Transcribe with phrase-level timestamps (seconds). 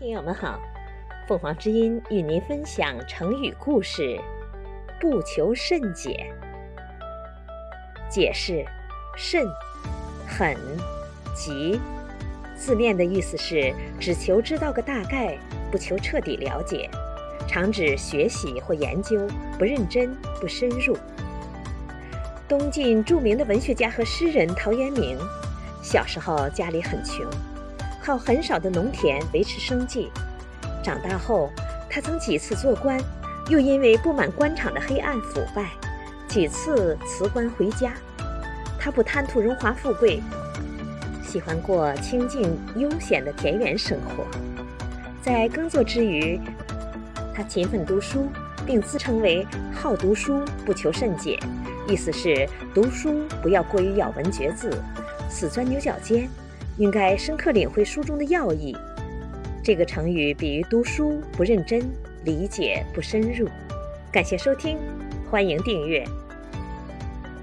[0.00, 0.60] 听友们好，
[1.26, 4.16] 凤凰之音与您分享成语故事
[5.00, 6.32] “不求甚解”。
[8.08, 8.64] 解释：
[9.16, 9.44] 甚，
[10.24, 10.56] 很，
[11.34, 11.80] 急。
[12.56, 15.36] 字面的意思是只求知道个大概，
[15.68, 16.88] 不求彻底了解，
[17.48, 19.26] 常指学习或研究
[19.58, 20.96] 不认真、不深入。
[22.46, 25.18] 东晋著名的文学家和诗人陶渊明，
[25.82, 27.28] 小时候家里很穷。
[28.08, 30.10] 靠很少的农田维持生计。
[30.82, 31.50] 长大后，
[31.90, 32.98] 他曾几次做官，
[33.50, 35.72] 又因为不满官场的黑暗腐败，
[36.26, 37.92] 几次辞官回家。
[38.80, 40.22] 他不贪图荣华富贵，
[41.22, 44.24] 喜欢过清静悠闲的田园生活。
[45.20, 46.40] 在耕作之余，
[47.34, 48.26] 他勤奋读书，
[48.64, 51.38] 并自称为“好读书，不求甚解”，
[51.86, 54.70] 意思是读书不要过于咬文嚼字，
[55.28, 56.26] 死钻牛角尖。
[56.78, 58.74] 应该深刻领会书中的要义。
[59.62, 61.82] 这个成语比喻读书不认真，
[62.24, 63.46] 理解不深入。
[64.10, 64.78] 感谢收听，
[65.30, 66.02] 欢迎订阅。